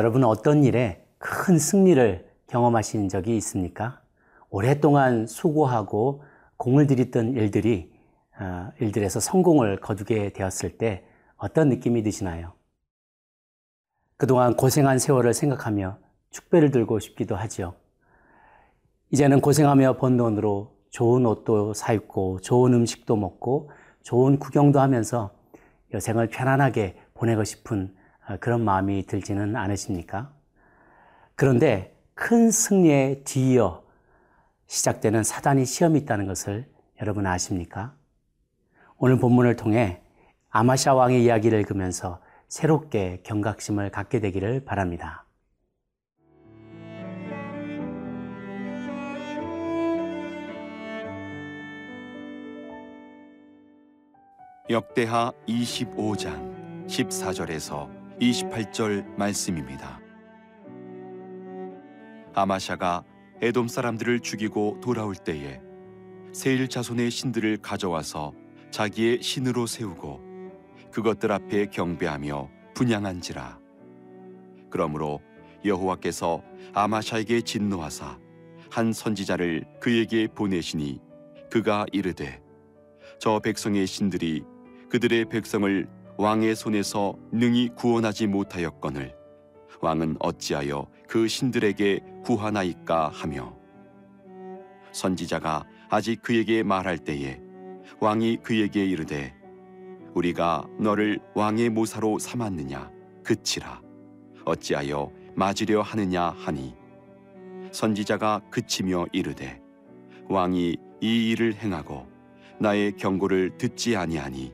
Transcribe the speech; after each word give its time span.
여러분은 0.00 0.26
어떤 0.26 0.64
일에 0.64 1.04
큰 1.18 1.58
승리를 1.58 2.26
경험하신 2.46 3.10
적이 3.10 3.36
있습니까? 3.36 4.00
오랫동안 4.48 5.26
수고하고 5.26 6.24
공을 6.56 6.86
들였던 6.86 7.34
일들이 7.34 7.92
어, 8.40 8.70
일들에서 8.80 9.20
성공을 9.20 9.80
거두게 9.80 10.32
되었을 10.32 10.78
때 10.78 11.04
어떤 11.36 11.68
느낌이 11.68 12.02
드시나요? 12.02 12.54
그동안 14.16 14.56
고생한 14.56 14.98
세월을 14.98 15.34
생각하며 15.34 15.98
축배를 16.30 16.70
들고 16.70 16.98
싶기도 16.98 17.36
하죠. 17.36 17.74
이제는 19.10 19.42
고생하며 19.42 19.98
번 19.98 20.16
돈으로 20.16 20.78
좋은 20.88 21.26
옷도 21.26 21.74
사 21.74 21.92
입고 21.92 22.40
좋은 22.40 22.72
음식도 22.72 23.16
먹고 23.16 23.70
좋은 24.02 24.38
구경도 24.38 24.80
하면서 24.80 25.34
여생을 25.92 26.28
편안하게 26.28 26.96
보내고 27.12 27.44
싶은 27.44 27.94
어, 27.94 27.99
그런 28.38 28.64
마음이 28.64 29.06
들지는 29.06 29.56
않으십니까? 29.56 30.30
그런데 31.34 31.96
큰 32.14 32.50
승리에 32.50 33.22
뒤이어 33.24 33.82
시작되는 34.66 35.24
사단이 35.24 35.64
시험이 35.64 36.00
있다는 36.00 36.26
것을 36.26 36.66
여러분 37.00 37.26
아십니까? 37.26 37.94
오늘 38.98 39.18
본문을 39.18 39.56
통해 39.56 40.00
아마샤 40.50 40.94
왕의 40.94 41.24
이야기를 41.24 41.58
읽으면서 41.60 42.20
새롭게 42.48 43.22
경각심을 43.24 43.90
갖게 43.90 44.20
되기를 44.20 44.64
바랍니다. 44.64 45.24
역대하 54.68 55.32
25장 55.48 56.86
14절에서 56.86 57.99
28절 58.20 59.16
말씀입니다. 59.16 59.98
아마샤가 62.34 63.02
에돔 63.40 63.68
사람들을 63.68 64.20
죽이고 64.20 64.78
돌아올 64.82 65.14
때에 65.14 65.60
세일 66.32 66.68
자손의 66.68 67.10
신들을 67.10 67.56
가져와서 67.58 68.34
자기의 68.70 69.22
신으로 69.22 69.66
세우고 69.66 70.20
그것들 70.92 71.32
앞에 71.32 71.66
경배하며 71.66 72.50
분양한지라. 72.74 73.58
그러므로 74.68 75.20
여호와께서 75.64 76.42
아마샤에게 76.74 77.40
진노하사 77.40 78.18
한 78.70 78.92
선지자를 78.92 79.64
그에게 79.80 80.28
보내시니 80.28 81.00
그가 81.50 81.86
이르되 81.90 82.40
저 83.18 83.40
백성의 83.40 83.86
신들이 83.86 84.44
그들의 84.90 85.24
백성을 85.24 85.99
왕의 86.20 86.54
손에서 86.54 87.16
능히 87.32 87.70
구원하지 87.74 88.26
못하였거늘 88.26 89.16
왕은 89.80 90.16
어찌하여 90.20 90.86
그 91.08 91.26
신들에게 91.26 92.00
구하나이까 92.22 93.08
하며 93.08 93.56
선지자가 94.92 95.64
아직 95.88 96.20
그에게 96.20 96.62
말할 96.62 96.98
때에 96.98 97.40
왕이 98.00 98.40
그에게 98.42 98.84
이르되 98.84 99.34
우리가 100.12 100.66
너를 100.78 101.20
왕의 101.34 101.70
모사로 101.70 102.18
삼았느냐? 102.18 102.90
그치라. 103.24 103.80
어찌하여 104.44 105.10
맞으려 105.34 105.80
하느냐 105.80 106.34
하니? 106.36 106.74
선지자가 107.72 108.42
그치며 108.50 109.06
이르되 109.12 109.58
왕이 110.28 110.76
이 111.00 111.30
일을 111.30 111.54
행하고 111.54 112.06
나의 112.58 112.98
경고를 112.98 113.56
듣지 113.56 113.96
아니하니 113.96 114.52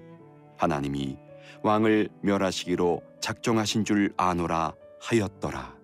하나님이 0.57 1.26
왕을 1.67 2.09
멸하시기로 2.23 3.03
작정하신 3.21 3.85
줄 3.85 4.13
아노라 4.17 4.73
하였더라. 5.01 5.75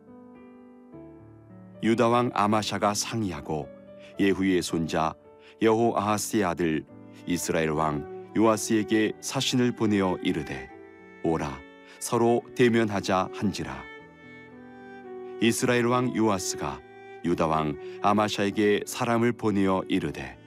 유다 1.83 2.09
왕 2.09 2.31
아마샤가 2.33 2.95
상의하고 2.95 3.69
예후의 4.21 4.63
손자 4.63 5.13
여호아하스의 5.61 6.45
아들 6.45 6.85
이스라엘 7.27 7.71
왕 7.71 8.31
요아스에게 8.37 9.15
사신을 9.21 9.75
보내어 9.75 10.19
이르되 10.23 10.71
오라 11.25 11.59
서로 11.99 12.43
대면하자 12.55 13.31
한지라. 13.35 13.83
이스라엘 15.41 15.87
왕 15.87 16.15
요아스가 16.15 16.81
유다 17.25 17.49
왕 17.49 17.77
아마샤에게 18.03 18.83
사람을 18.87 19.33
보내어 19.33 19.83
이르되 19.89 20.39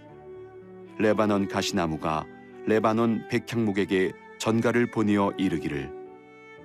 레바논 0.97 1.49
가시나무가 1.49 2.25
레바논 2.67 3.27
백향목에게 3.27 4.13
전가를 4.37 4.91
보내어 4.91 5.31
이르기를 5.37 5.91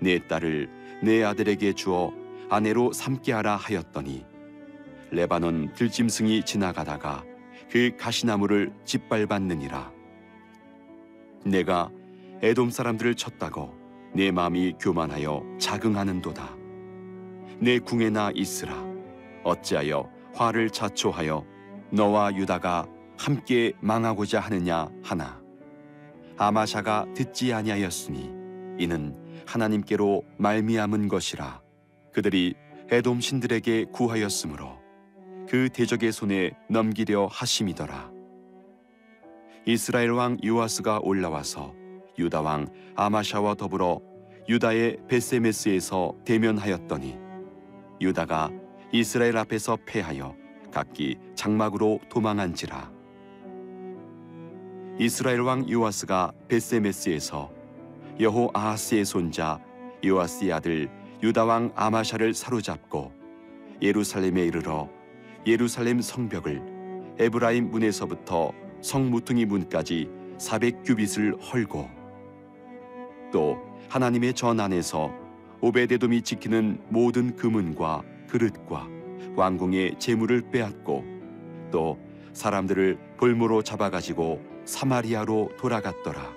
내 0.01 0.27
딸을 0.27 0.69
내 1.03 1.23
아들에게 1.25 1.73
주어 1.75 2.13
아내로 2.49 2.93
삼게 2.93 3.33
하라 3.33 3.57
하였더니 3.57 4.25
레바논 5.11 5.75
들짐승이 5.75 6.45
지나가다가 6.45 7.25
그 7.71 7.93
가시나무를 7.97 8.73
짓밟았느니라. 8.85 9.93
내가 11.45 11.91
에돔 12.43 12.71
사람들을 12.71 13.15
쳤다고 13.15 13.75
내 14.15 14.31
마음이 14.31 14.75
교만하여 14.81 15.43
자긍하는도다. 15.59 16.57
내 17.61 17.79
궁에나 17.79 18.33
있으라. 18.35 18.75
어찌하여 19.45 20.11
화를 20.35 20.71
자초하여 20.71 21.45
너와 21.91 22.35
유다가 22.35 22.87
함께 23.19 23.73
망하고자 23.81 24.41
하느냐 24.41 24.89
하나 25.03 25.40
아마샤가 26.43 27.05
듣지 27.15 27.53
아니하였으니 27.53 28.31
이는 28.79 29.15
하나님께로 29.47 30.23
말미암은 30.39 31.09
것이라 31.09 31.61
그들이 32.15 32.55
에돔 32.91 33.21
신들에게 33.21 33.85
구하였으므로 33.93 34.79
그 35.47 35.69
대적의 35.69 36.13
손에 36.13 36.53
넘기려 36.71 37.27
하심이더라. 37.31 38.11
이스라엘 39.67 40.13
왕 40.13 40.39
요아스가 40.43 41.01
올라와서 41.03 41.75
유다 42.19 42.41
왕 42.41 42.69
아마샤와 42.97 43.57
더불어 43.57 44.01
유다의 44.49 44.97
베세메스에서 45.09 46.15
대면하였더니 46.25 47.19
유다가 48.01 48.51
이스라엘 48.93 49.37
앞에서 49.37 49.77
패하여 49.85 50.35
각기 50.73 51.19
장막으로 51.35 52.01
도망한지라 52.09 53.00
이스라엘 55.01 55.41
왕 55.41 55.67
요아스가 55.67 56.31
베세메스에서 56.49 57.51
여호 58.21 58.51
아하스의 58.53 59.07
손자 59.07 59.59
요아스의 60.05 60.53
아들 60.53 60.91
유다 61.23 61.47
왕 61.47 61.73
아마샤를 61.75 62.35
사로잡고 62.35 63.11
예루살렘에 63.81 64.45
이르러 64.45 64.91
예루살렘 65.47 66.03
성벽을 66.03 67.15
에브라임 67.19 67.71
문에서부터 67.71 68.53
성무퉁이 68.83 69.47
문까지 69.47 70.11
400규빗을 70.37 71.51
헐고 71.51 71.89
또 73.33 73.57
하나님의 73.89 74.35
전 74.35 74.61
안에서 74.61 75.15
오베데돔이 75.63 76.21
지키는 76.21 76.79
모든 76.91 77.37
금은과 77.37 78.03
그릇과 78.29 78.87
왕궁의 79.35 79.99
재물을 79.99 80.51
빼앗고 80.51 81.05
또 81.71 81.99
사람들을 82.35 82.99
볼모로 83.17 83.63
잡아가지고 83.63 84.50
사마리아로 84.71 85.51
돌아갔더라. 85.59 86.33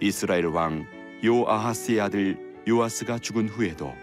이스라엘 0.00 0.46
왕 0.46 0.86
요아하스의 1.24 2.00
아들 2.00 2.62
요아스가 2.68 3.18
죽은 3.18 3.48
후에도 3.48 3.94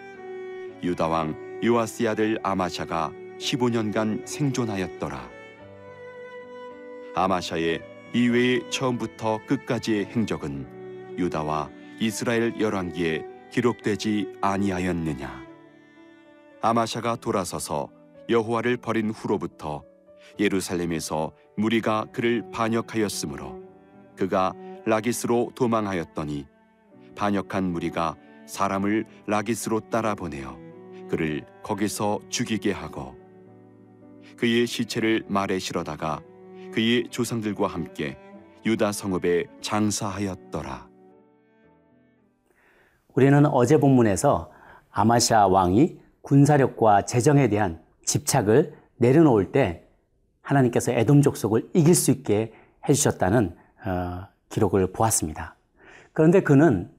유다 0.82 1.08
왕 1.08 1.62
요아스의 1.64 2.10
아들 2.10 2.40
아마샤가 2.42 3.14
15년간 3.40 4.26
생존하였더라. 4.26 5.30
아마샤의 7.14 7.82
이외의 8.14 8.72
처음부터 8.72 9.40
끝까지의 9.46 10.06
행적은 10.06 11.16
유다와 11.20 11.70
이스라엘 12.00 12.60
열왕기에 12.60 13.26
기록되지 13.52 14.38
아니하였느냐. 14.42 15.46
아마샤가 16.62 17.18
돌아서서 17.18 17.90
여호와를 18.30 18.78
버린 18.78 19.12
후로부터 19.12 19.84
예루살렘에서 20.40 21.32
무리가 21.58 22.06
그를 22.12 22.44
반역하였으므로 22.52 23.62
그가 24.16 24.54
라기스로 24.86 25.52
도망하였더니 25.56 26.46
반역한 27.16 27.64
무리가 27.64 28.16
사람을 28.46 29.06
라기스로 29.26 29.82
따라 29.90 30.14
보내어 30.14 30.56
그를 31.10 31.44
거기서 31.64 32.20
죽이게 32.30 32.72
하고 32.72 33.16
그의 34.38 34.68
시체를 34.68 35.24
말에 35.28 35.58
실어다가 35.58 36.22
그의 36.72 37.08
조상들과 37.10 37.68
함께 37.68 38.18
유다 38.66 38.92
성읍에 38.92 39.46
장사하였더라. 39.62 40.88
우리는 43.16 43.46
어제 43.48 43.80
본문에서 43.80 44.52
아마샤 44.92 45.48
왕이 45.48 45.98
군사력과 46.22 47.06
재정에 47.06 47.48
대한 47.48 47.82
집착을 48.06 48.76
내려놓을 48.98 49.52
때 49.52 49.87
하나님께서 50.48 50.94
에돔 50.94 51.22
족속을 51.22 51.70
이길 51.74 51.94
수 51.94 52.12
있게 52.12 52.54
해주셨다는 52.88 53.56
어, 53.86 54.28
기록을 54.50 54.94
보았습니다. 54.94 55.56
그런데 56.14 56.42
그는 56.42 56.90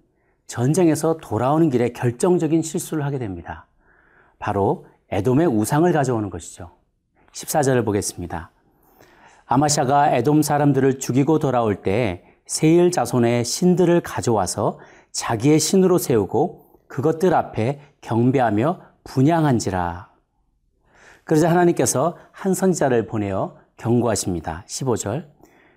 전쟁에서 0.46 1.16
돌아오는 1.18 1.70
길에 1.70 1.90
결정적인 1.90 2.62
실수를 2.62 3.04
하게 3.04 3.18
됩니다. 3.18 3.66
바로 4.38 4.86
에돔의 5.10 5.46
우상을 5.46 5.90
가져오는 5.92 6.28
것이죠. 6.30 6.70
14절을 7.32 7.84
보겠습니다. 7.84 8.50
아마샤가 9.46 10.14
에돔 10.14 10.42
사람들을 10.42 10.98
죽이고 10.98 11.38
돌아올 11.38 11.82
때 11.82 12.24
세일 12.46 12.90
자손의 12.90 13.44
신들을 13.44 14.00
가져와서 14.02 14.78
자기의 15.12 15.58
신으로 15.58 15.96
세우고 15.98 16.66
그것들 16.86 17.34
앞에 17.34 17.80
경배하며 18.02 18.80
분양한지라. 19.04 20.07
그러자 21.28 21.50
하나님께서 21.50 22.16
한 22.32 22.54
선지자를 22.54 23.06
보내어 23.06 23.58
경고하십니다. 23.76 24.64
15절. 24.66 25.26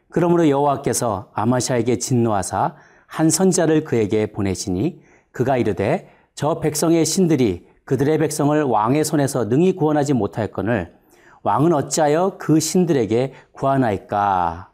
그러므로 0.09 0.47
여호와께서 0.47 1.29
아마샤에게 1.33 1.97
진노하사 1.97 2.75
한 3.05 3.29
선지자를 3.29 3.83
그에게 3.83 4.31
보내시니 4.31 5.01
그가 5.33 5.57
이르되 5.57 6.09
저 6.35 6.61
백성의 6.61 7.03
신들이 7.05 7.67
그들의 7.83 8.17
백성을 8.19 8.63
왕의 8.63 9.03
손에서 9.03 9.43
능히 9.43 9.75
구원하지 9.75 10.13
못하였거늘 10.13 10.95
왕은 11.43 11.73
어찌하여 11.73 12.37
그 12.37 12.61
신들에게 12.61 13.33
구하나이까? 13.51 14.71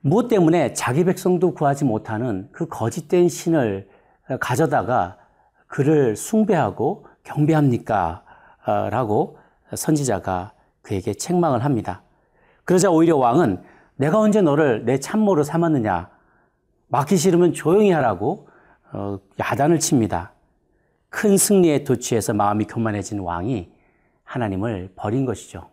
무엇 0.00 0.28
때문에 0.28 0.72
자기 0.72 1.04
백성도 1.04 1.52
구하지 1.52 1.84
못하는 1.84 2.48
그 2.50 2.66
거짓된 2.66 3.28
신을 3.28 3.90
가져다가 4.40 5.18
그를 5.66 6.16
숭배하고 6.16 7.04
경배합니까? 7.24 8.22
라고 8.68 9.38
선지자가 9.74 10.52
그에게 10.82 11.14
책망을 11.14 11.64
합니다. 11.64 12.02
그러자 12.64 12.90
오히려 12.90 13.16
왕은 13.16 13.62
내가 13.96 14.18
언제 14.18 14.42
너를 14.42 14.84
내 14.84 15.00
참모로 15.00 15.42
삼았느냐? 15.42 16.10
막기 16.88 17.16
싫으면 17.16 17.52
조용히 17.52 17.90
하라고 17.90 18.48
어, 18.92 19.18
야단을 19.38 19.80
칩니다. 19.80 20.32
큰 21.08 21.36
승리에 21.36 21.84
도취해서 21.84 22.32
마음이 22.34 22.66
교만해진 22.66 23.20
왕이 23.20 23.70
하나님을 24.24 24.92
버린 24.96 25.24
것이죠. 25.24 25.70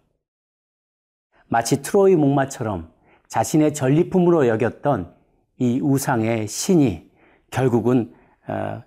마치 1.47 1.81
트로이 1.81 2.15
목마처럼 2.15 2.91
자신의 3.27 3.73
전리품으로 3.73 4.47
여겼던 4.47 5.13
이 5.59 5.79
우상의 5.81 6.47
신이 6.47 7.09
결국은 7.51 8.13
어, 8.47 8.81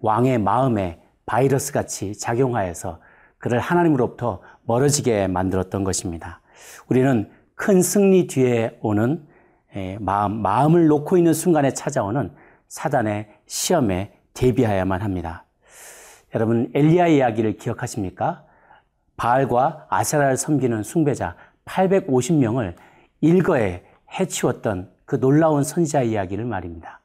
왕의 0.00 0.38
마음에 0.38 1.02
바이러스 1.26 1.72
같이 1.72 2.16
작용하여서 2.16 3.00
그를 3.38 3.58
하나님으로부터 3.58 4.40
멀어지게 4.64 5.26
만들었던 5.26 5.84
것입니다. 5.84 6.40
우리는 6.88 7.30
큰 7.54 7.82
승리 7.82 8.26
뒤에 8.26 8.78
오는 8.80 9.26
마음, 9.98 10.40
마음을 10.40 10.86
놓고 10.86 11.18
있는 11.18 11.34
순간에 11.34 11.72
찾아오는 11.72 12.30
사단의 12.68 13.28
시험에 13.46 14.12
대비하야만 14.34 15.02
합니다. 15.02 15.44
여러분, 16.34 16.70
엘리야 16.74 17.06
이야기를 17.08 17.56
기억하십니까? 17.56 18.44
바알과 19.16 19.86
아세라를 19.88 20.36
섬기는 20.36 20.82
숭배자 20.82 21.36
850명을 21.64 22.74
일거에 23.20 23.84
해치웠던 24.18 24.90
그 25.04 25.18
놀라운 25.18 25.64
선지자 25.64 26.02
이야기를 26.02 26.44
말입니다. 26.44 27.00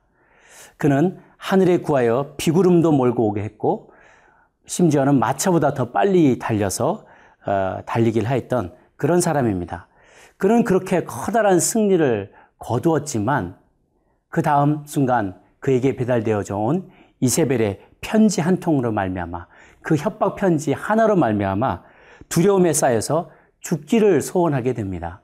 그는 0.77 1.19
하늘에 1.37 1.77
구하여 1.77 2.33
비구름도 2.37 2.91
몰고 2.91 3.27
오게 3.27 3.41
했고 3.41 3.90
심지어는 4.71 5.19
마차보다 5.19 5.73
더 5.73 5.91
빨리 5.91 6.39
달려서 6.39 7.03
어, 7.45 7.79
달리길 7.85 8.25
하였던 8.25 8.73
그런 8.95 9.19
사람입니다. 9.19 9.89
그는 10.37 10.63
그렇게 10.63 11.03
커다란 11.03 11.59
승리를 11.59 12.31
거두었지만 12.57 13.57
그 14.29 14.41
다음 14.41 14.85
순간 14.85 15.37
그에게 15.59 15.97
배달되어져 15.97 16.55
온 16.55 16.89
이세벨의 17.19 17.81
편지 17.99 18.39
한 18.39 18.61
통으로 18.61 18.93
말미암아 18.93 19.47
그 19.81 19.97
협박 19.97 20.35
편지 20.37 20.71
하나로 20.71 21.17
말미암아 21.17 21.83
두려움에 22.29 22.71
쌓여서 22.71 23.29
죽기를 23.59 24.21
소원하게 24.21 24.71
됩니다. 24.73 25.21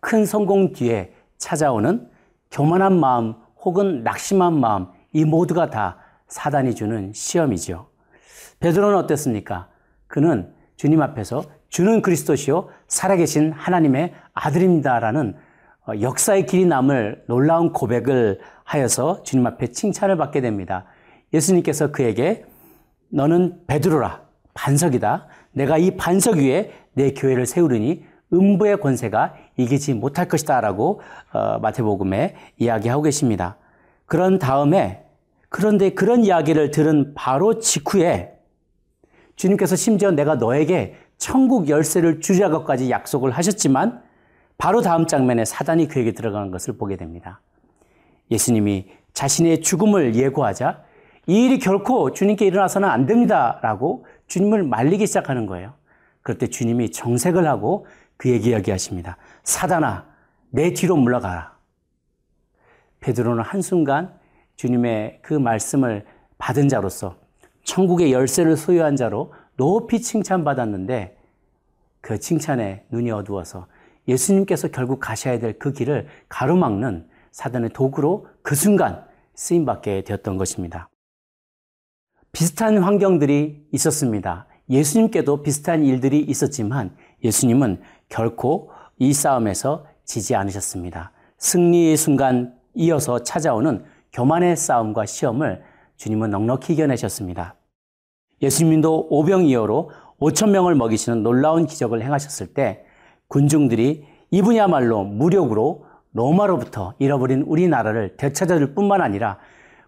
큰 0.00 0.26
성공 0.26 0.74
뒤에 0.74 1.14
찾아오는 1.38 2.10
교만한 2.50 3.00
마음 3.00 3.36
혹은 3.64 4.04
낙심한 4.04 4.60
마음 4.60 4.88
이 5.14 5.24
모두가 5.24 5.70
다 5.70 5.96
사단이 6.28 6.74
주는 6.74 7.10
시험이죠. 7.14 7.93
베드로는 8.64 8.96
어땠습니까? 8.96 9.68
그는 10.06 10.50
주님 10.76 11.02
앞에서 11.02 11.44
주는 11.68 12.00
그리스도시요 12.00 12.70
살아계신 12.88 13.52
하나님의 13.52 14.14
아들입니다라는 14.32 15.36
어, 15.86 15.92
역사의 16.00 16.46
길이 16.46 16.64
남을 16.64 17.24
놀라운 17.28 17.74
고백을 17.74 18.40
하여서 18.64 19.22
주님 19.22 19.46
앞에 19.46 19.66
칭찬을 19.66 20.16
받게 20.16 20.40
됩니다. 20.40 20.86
예수님께서 21.34 21.92
그에게 21.92 22.46
너는 23.10 23.66
베드로라 23.66 24.22
반석이다. 24.54 25.26
내가 25.52 25.76
이 25.76 25.90
반석 25.98 26.36
위에 26.36 26.72
내 26.94 27.12
교회를 27.12 27.44
세우리니 27.44 28.06
음부의 28.32 28.80
권세가 28.80 29.34
이기지 29.58 29.92
못할 29.92 30.26
것이다라고 30.26 31.02
어, 31.34 31.58
마태복음에 31.58 32.34
이야기하고 32.56 33.02
계십니다. 33.02 33.58
그런 34.06 34.38
다음에 34.38 35.04
그런데 35.50 35.90
그런 35.90 36.24
이야기를 36.24 36.70
들은 36.70 37.12
바로 37.14 37.58
직후에 37.58 38.33
주님께서 39.36 39.76
심지어 39.76 40.10
내가 40.10 40.36
너에게 40.36 40.96
천국 41.18 41.68
열쇠를 41.68 42.20
주자고까지 42.20 42.90
약속을 42.90 43.30
하셨지만 43.30 44.02
바로 44.58 44.80
다음 44.80 45.06
장면에 45.06 45.44
사단이 45.44 45.88
그에게 45.88 46.12
들어가는 46.12 46.50
것을 46.50 46.76
보게 46.76 46.96
됩니다. 46.96 47.40
예수님이 48.30 48.88
자신의 49.12 49.60
죽음을 49.62 50.14
예고하자 50.14 50.82
이 51.26 51.46
일이 51.46 51.58
결코 51.58 52.12
주님께 52.12 52.46
일어나서는 52.46 52.88
안 52.88 53.06
됩니다. 53.06 53.58
라고 53.62 54.06
주님을 54.26 54.62
말리기 54.64 55.06
시작하는 55.06 55.46
거예요. 55.46 55.74
그럴 56.22 56.38
때 56.38 56.46
주님이 56.48 56.90
정색을 56.90 57.46
하고 57.46 57.86
그에게 58.16 58.50
이야기하십니다. 58.50 59.16
사단아, 59.42 60.06
내 60.50 60.72
뒤로 60.72 60.96
물러가라. 60.96 61.54
베드로는 63.00 63.42
한순간 63.42 64.14
주님의 64.56 65.20
그 65.22 65.34
말씀을 65.34 66.04
받은 66.38 66.68
자로서 66.68 67.16
천국의 67.64 68.12
열쇠를 68.12 68.56
소유한 68.56 68.96
자로 68.96 69.32
높이 69.56 70.00
칭찬받았는데 70.00 71.16
그 72.00 72.18
칭찬에 72.18 72.84
눈이 72.90 73.10
어두워서 73.10 73.66
예수님께서 74.06 74.68
결국 74.68 75.00
가셔야 75.00 75.38
될 75.38 75.58
그 75.58 75.72
길을 75.72 76.06
가로막는 76.28 77.08
사단의 77.30 77.70
도구로 77.70 78.28
그 78.42 78.54
순간 78.54 79.04
쓰임받게 79.34 80.02
되었던 80.02 80.36
것입니다. 80.36 80.88
비슷한 82.32 82.78
환경들이 82.78 83.68
있었습니다. 83.72 84.46
예수님께도 84.68 85.42
비슷한 85.42 85.84
일들이 85.84 86.20
있었지만 86.20 86.96
예수님은 87.22 87.80
결코 88.08 88.70
이 88.98 89.12
싸움에서 89.12 89.86
지지 90.04 90.34
않으셨습니다. 90.34 91.12
승리의 91.38 91.96
순간 91.96 92.54
이어서 92.74 93.22
찾아오는 93.22 93.84
교만의 94.12 94.56
싸움과 94.56 95.06
시험을 95.06 95.62
주님은 95.96 96.30
넉넉히 96.30 96.72
이겨내셨습니다. 96.74 97.54
예수님도 98.42 99.08
오병이어로 99.10 99.90
5천 100.20 100.50
명을 100.50 100.74
먹이시는 100.74 101.22
놀라운 101.22 101.66
기적을 101.66 102.02
행하셨을 102.02 102.48
때 102.48 102.84
군중들이 103.28 104.04
이분야말로 104.30 105.04
무력으로 105.04 105.86
로마로부터 106.12 106.94
잃어버린 106.98 107.42
우리나라를 107.42 108.16
되찾아줄 108.16 108.74
뿐만 108.74 109.00
아니라 109.00 109.38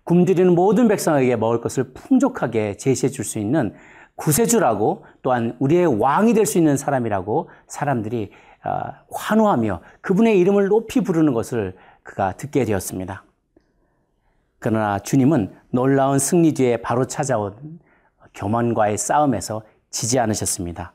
굶주리는 0.04 0.54
모든 0.54 0.88
백성에게 0.88 1.36
먹을 1.36 1.60
것을 1.60 1.92
풍족하게 1.92 2.76
제시해 2.76 3.10
줄 3.10 3.24
수 3.24 3.38
있는 3.38 3.74
구세주라고 4.16 5.04
또한 5.22 5.56
우리의 5.58 6.00
왕이 6.00 6.32
될 6.34 6.46
수 6.46 6.58
있는 6.58 6.76
사람이라고 6.76 7.50
사람들이 7.66 8.30
어, 8.64 8.92
환호하며 9.12 9.80
그분의 10.00 10.38
이름을 10.40 10.68
높이 10.68 11.00
부르는 11.00 11.32
것을 11.34 11.76
그가 12.02 12.32
듣게 12.32 12.64
되었습니다. 12.64 13.24
그러나 14.58 14.98
주님은 14.98 15.54
놀라운 15.70 16.18
승리 16.18 16.54
뒤에 16.54 16.78
바로 16.78 17.06
찾아온 17.06 17.78
교만과의 18.34 18.98
싸움에서 18.98 19.62
지지 19.90 20.18
않으셨습니다. 20.18 20.92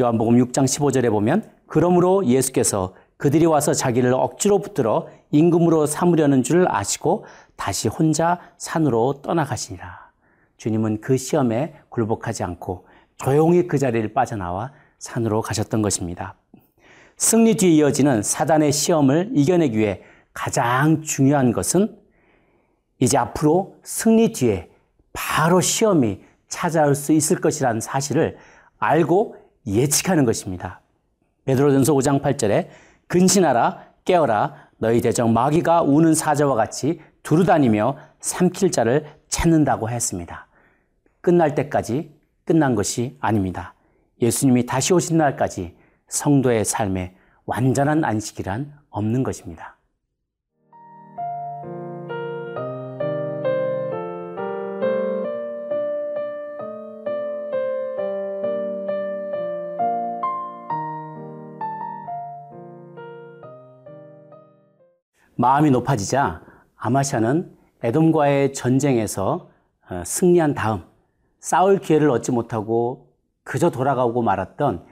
요한복음 0.00 0.36
6장 0.36 0.64
15절에 0.64 1.10
보면 1.10 1.50
그러므로 1.66 2.26
예수께서 2.26 2.94
그들이 3.16 3.46
와서 3.46 3.72
자기를 3.72 4.12
억지로 4.12 4.58
붙들어 4.58 5.08
임금으로 5.30 5.86
삼으려는 5.86 6.42
줄 6.42 6.66
아시고 6.68 7.24
다시 7.56 7.88
혼자 7.88 8.40
산으로 8.56 9.22
떠나가시니라. 9.22 10.10
주님은 10.56 11.00
그 11.00 11.16
시험에 11.16 11.74
굴복하지 11.88 12.42
않고 12.44 12.86
조용히 13.16 13.66
그 13.66 13.78
자리를 13.78 14.12
빠져나와 14.12 14.72
산으로 14.98 15.42
가셨던 15.42 15.82
것입니다. 15.82 16.34
승리 17.16 17.54
뒤에 17.54 17.70
이어지는 17.70 18.22
사단의 18.22 18.72
시험을 18.72 19.30
이겨내기 19.34 19.78
위해 19.78 20.02
가장 20.32 21.02
중요한 21.02 21.52
것은 21.52 21.96
이제 23.04 23.18
앞으로 23.18 23.76
승리 23.82 24.32
뒤에 24.32 24.70
바로 25.12 25.60
시험이 25.60 26.22
찾아올 26.48 26.94
수 26.94 27.12
있을 27.12 27.40
것이라는 27.40 27.80
사실을 27.80 28.36
알고 28.78 29.36
예측하는 29.66 30.24
것입니다. 30.24 30.80
베드로전서 31.44 31.92
5장 31.92 32.22
8절에 32.22 32.68
근신하라 33.06 33.80
깨어라 34.04 34.54
너희 34.78 35.00
대적 35.00 35.30
마귀가 35.30 35.82
우는 35.82 36.14
사자와 36.14 36.54
같이 36.54 37.00
두루 37.22 37.44
다니며 37.44 37.96
삼킬 38.20 38.70
자를 38.70 39.06
찾는다고 39.28 39.88
했습니다. 39.90 40.46
끝날 41.20 41.54
때까지 41.54 42.12
끝난 42.44 42.74
것이 42.74 43.16
아닙니다. 43.20 43.74
예수님이 44.20 44.66
다시 44.66 44.92
오신 44.94 45.18
날까지 45.18 45.76
성도의 46.08 46.64
삶에 46.64 47.14
완전한 47.46 48.04
안식이란 48.04 48.72
없는 48.90 49.22
것입니다. 49.22 49.73
마음이 65.44 65.70
높아지자 65.72 66.40
아마샤는 66.74 67.54
에돔과의 67.82 68.54
전쟁에서 68.54 69.50
어, 69.90 70.02
승리한 70.02 70.54
다음 70.54 70.84
싸울 71.38 71.80
기회를 71.80 72.08
얻지 72.08 72.32
못하고 72.32 73.10
그저 73.42 73.68
돌아가고 73.68 74.22
말았던 74.22 74.86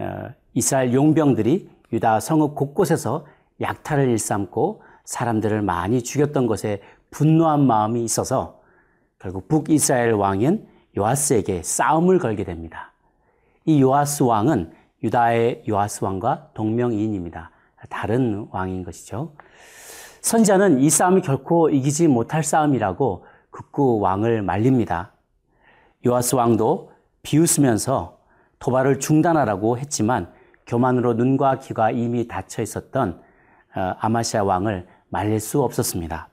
어, 0.00 0.28
이스라엘 0.52 0.92
용병들이 0.92 1.70
유다 1.90 2.20
성읍 2.20 2.54
곳곳에서 2.54 3.24
약탈을 3.62 4.10
일삼고 4.10 4.82
사람들을 5.06 5.62
많이 5.62 6.02
죽였던 6.02 6.48
것에 6.48 6.82
분노한 7.10 7.66
마음이 7.66 8.04
있어서 8.04 8.60
결국 9.18 9.48
북이스라엘 9.48 10.12
왕인 10.12 10.68
요아스에게 10.98 11.62
싸움을 11.62 12.18
걸게 12.18 12.44
됩니다. 12.44 12.92
이 13.64 13.80
요아스 13.80 14.24
왕은 14.24 14.70
유다의 15.02 15.64
요아스 15.66 16.04
왕과 16.04 16.50
동명이인입니다. 16.52 17.50
다른 17.88 18.48
왕인 18.50 18.84
것이죠. 18.84 19.32
선지자는 20.24 20.80
이 20.80 20.88
싸움이 20.88 21.20
결코 21.20 21.68
이기지 21.68 22.08
못할 22.08 22.42
싸움이라고 22.42 23.26
극구 23.50 24.00
왕을 24.00 24.40
말립니다. 24.40 25.12
요아스 26.06 26.36
왕도 26.36 26.92
비웃으면서 27.22 28.16
도발을 28.58 29.00
중단하라고 29.00 29.76
했지만 29.76 30.32
교만으로 30.66 31.12
눈과 31.12 31.58
귀가 31.58 31.90
이미 31.90 32.26
닫혀 32.26 32.62
있었던 32.62 33.20
어, 33.76 33.94
아마시아 34.00 34.44
왕을 34.44 34.86
말릴 35.10 35.40
수 35.40 35.62
없었습니다. 35.62 36.30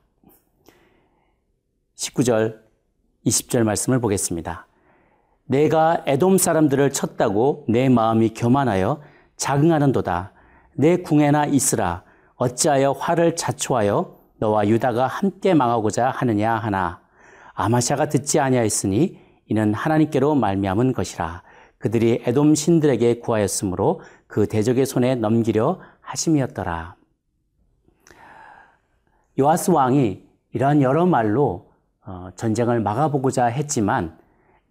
19절, 1.97 2.61
20절 3.25 3.63
말씀을 3.63 3.99
보겠습니다. 3.99 4.67
내가 5.43 6.01
에돔 6.05 6.37
사람들을 6.37 6.91
쳤다고 6.93 7.65
내 7.67 7.89
마음이 7.89 8.35
교만하여 8.35 9.01
자긍하는도다. 9.35 10.31
내 10.75 10.95
궁에나 10.95 11.47
있으라. 11.47 12.03
어찌하여 12.41 12.93
화를 12.93 13.35
자초하여 13.35 14.17
너와 14.39 14.67
유다가 14.67 15.05
함께 15.05 15.53
망하고자 15.53 16.09
하느냐 16.09 16.55
하나 16.55 16.99
아마샤가 17.53 18.09
듣지 18.09 18.39
아니하였으니 18.39 19.19
이는 19.45 19.75
하나님께로 19.75 20.33
말미암은 20.33 20.93
것이라 20.93 21.43
그들이 21.77 22.23
에돔 22.25 22.55
신들에게 22.55 23.19
구하였으므로 23.19 24.01
그 24.25 24.47
대적의 24.47 24.87
손에 24.87 25.15
넘기려 25.15 25.81
하심이었더라. 25.99 26.95
요아스 29.39 29.69
왕이 29.69 30.23
이러한 30.53 30.81
여러 30.81 31.05
말로 31.05 31.69
어, 32.03 32.29
전쟁을 32.35 32.79
막아보고자 32.81 33.45
했지만 33.45 34.17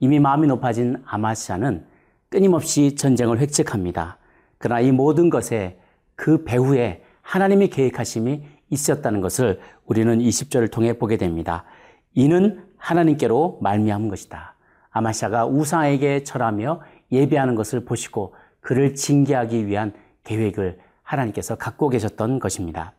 이미 0.00 0.19
마음이 0.19 0.49
높아진 0.49 1.00
아마샤는 1.07 1.87
끊임없이 2.31 2.97
전쟁을 2.97 3.39
획책합니다. 3.39 4.19
그러나 4.59 4.81
이 4.81 4.91
모든 4.91 5.31
것에 5.31 5.79
그 6.17 6.43
배후에 6.45 7.05
하나님의 7.31 7.71
계획하심이 7.71 8.43
있었다는 8.71 9.21
것을 9.21 9.61
우리는 9.87 10.19
20절을 10.19 10.69
통해 10.73 10.99
보게 10.99 11.17
됩니다. 11.17 11.65
이는 12.13 12.65
하나님께로 12.77 13.61
말미암은 13.63 14.09
것이다. 14.09 14.57
아마샤가 14.91 15.47
우상에게 15.47 16.25
절하며 16.25 16.81
예배하는 17.13 17.55
것을 17.55 17.85
보시고 17.85 18.35
그를 18.61 18.97
징계하기 18.97 19.69
위한 19.69 19.93
계획을 20.25 20.81
하나님께서 21.05 21.55
갖고 21.55 21.89
계셨던 21.89 22.41
것입니다. 22.41 22.95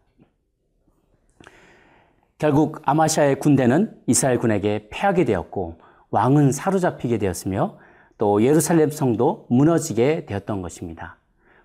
결국 2.38 2.82
아마샤의 2.86 3.38
군대는 3.38 3.94
이스라엘 4.08 4.40
군에게 4.40 4.88
패하게 4.90 5.26
되었고 5.26 5.78
왕은 6.10 6.54
사로잡히게 6.54 7.18
되었으며 7.18 7.78
또 8.18 8.42
예루살렘 8.44 8.92
성도 8.92 9.46
무너지게 9.50 10.26
되었던 10.26 10.62
것입니다. 10.62 11.18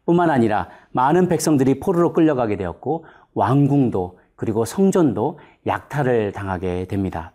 뿐만 0.06 0.30
아니라 0.30 0.68
많은 0.92 1.28
백성들이 1.28 1.80
포로로 1.80 2.14
끌려가게 2.14 2.56
되었고 2.56 3.04
왕궁도 3.34 4.18
그리고 4.36 4.64
성전도 4.64 5.38
약탈을 5.66 6.32
당하게 6.32 6.86
됩니다. 6.86 7.32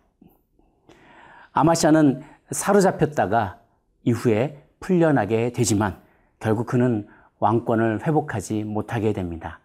아마샤는 1.52 2.22
사로잡혔다가 2.50 3.58
이후에 4.04 4.64
풀려나게 4.80 5.52
되지만 5.52 5.98
결국 6.40 6.66
그는 6.66 7.06
왕권을 7.38 8.06
회복하지 8.06 8.64
못하게 8.64 9.12
됩니다. 9.12 9.60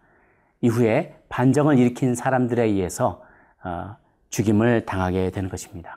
이후에 0.60 1.16
반정을 1.28 1.78
일으킨 1.78 2.14
사람들에 2.14 2.62
의해서 2.64 3.22
어, 3.64 3.96
죽임을 4.30 4.84
당하게 4.84 5.30
되는 5.30 5.48
것입니다. 5.48 5.96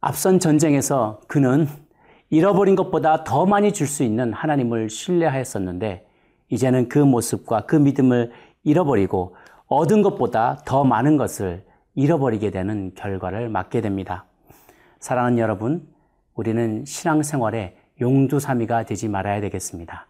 앞선 0.00 0.38
전쟁에서 0.38 1.20
그는 1.26 1.68
잃어버린 2.30 2.76
것보다 2.76 3.24
더 3.24 3.44
많이 3.44 3.72
줄 3.72 3.86
수 3.86 4.04
있는 4.04 4.32
하나님을 4.32 4.88
신뢰하였었는데 4.88 6.06
이제는 6.48 6.88
그 6.88 6.98
모습과 6.98 7.66
그 7.66 7.76
믿음을 7.76 8.30
잃어버리고 8.62 9.36
얻은 9.66 10.02
것보다 10.02 10.62
더 10.64 10.84
많은 10.84 11.16
것을 11.16 11.64
잃어버리게 11.94 12.50
되는 12.50 12.92
결과를 12.94 13.48
맞게 13.48 13.80
됩니다. 13.80 14.24
사랑하는 15.00 15.38
여러분, 15.38 15.86
우리는 16.34 16.84
신앙생활에 16.84 17.76
용두사미가 18.00 18.84
되지 18.84 19.08
말아야 19.08 19.40
되겠습니다. 19.40 20.06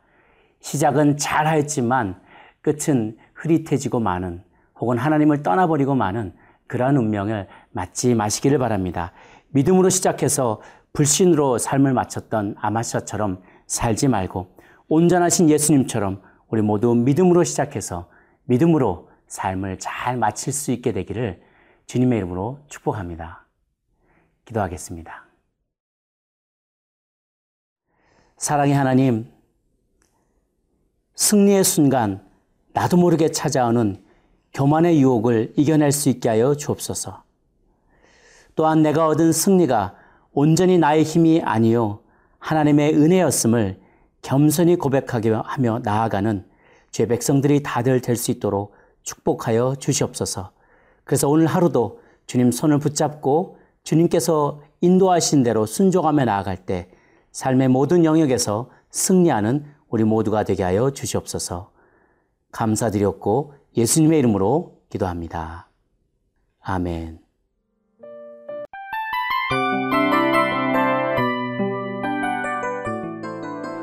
시작은 0.60 1.16
잘 1.16 1.46
하였지만 1.46 2.20
끝은 2.60 3.16
흐릿해지고 3.34 4.00
마는 4.00 4.42
혹은 4.78 4.98
하나님을 4.98 5.42
떠나버리고 5.42 5.94
마는 5.94 6.34
그러한 6.66 6.96
운명을 6.96 7.48
맞지 7.72 8.14
마시기를 8.14 8.58
바랍니다. 8.58 9.12
믿음으로 9.48 9.88
시작해서 9.88 10.60
불신으로 10.92 11.58
삶을 11.58 11.92
마쳤던 11.92 12.56
아마샤처럼 12.58 13.42
살지 13.66 14.08
말고 14.08 14.56
온전하신 14.88 15.48
예수님처럼 15.50 16.22
우리 16.48 16.62
모두 16.62 16.94
믿음으로 16.94 17.44
시작해서 17.44 18.08
믿음으로 18.44 19.08
삶을 19.28 19.78
잘 19.78 20.16
마칠 20.16 20.52
수 20.52 20.72
있게 20.72 20.92
되기를 20.92 21.40
주님의 21.86 22.18
이름으로 22.18 22.60
축복합니다. 22.68 23.46
기도하겠습니다. 24.44 25.26
사랑의 28.36 28.74
하나님, 28.74 29.30
승리의 31.14 31.62
순간 31.62 32.26
나도 32.72 32.96
모르게 32.96 33.30
찾아오는 33.30 34.02
교만의 34.54 35.00
유혹을 35.00 35.52
이겨낼 35.56 35.92
수 35.92 36.08
있게 36.08 36.28
하여 36.28 36.54
주옵소서. 36.54 37.22
또한 38.56 38.82
내가 38.82 39.06
얻은 39.06 39.32
승리가 39.32 39.94
온전히 40.32 40.78
나의 40.78 41.02
힘이 41.02 41.42
아니요 41.42 42.00
하나님의 42.38 42.94
은혜였음을 42.94 43.80
겸손히 44.22 44.76
고백하게 44.76 45.30
하며 45.30 45.80
나아가는 45.82 46.44
죄 46.90 47.06
백성들이 47.06 47.62
다들 47.62 48.00
될 48.00 48.16
수 48.16 48.30
있도록 48.30 48.74
축복하여 49.02 49.76
주시옵소서. 49.78 50.52
그래서 51.04 51.28
오늘 51.28 51.46
하루도 51.46 52.00
주님 52.26 52.52
손을 52.52 52.78
붙잡고 52.78 53.58
주님께서 53.82 54.60
인도하신 54.80 55.42
대로 55.42 55.66
순종하며 55.66 56.24
나아갈 56.26 56.56
때 56.64 56.90
삶의 57.32 57.68
모든 57.68 58.04
영역에서 58.04 58.70
승리하는 58.90 59.64
우리 59.88 60.04
모두가 60.04 60.44
되게 60.44 60.62
하여 60.62 60.90
주시옵소서. 60.90 61.72
감사드렸고 62.52 63.54
예수님의 63.76 64.18
이름으로 64.18 64.80
기도합니다. 64.90 65.68
아멘. 66.60 67.29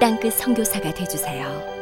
땅끝 0.00 0.34
선교사가 0.34 0.94
되주세요. 0.94 1.77